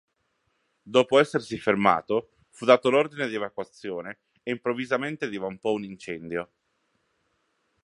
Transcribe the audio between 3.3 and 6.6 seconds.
evacuazione e improvvisamente divampò un incendio.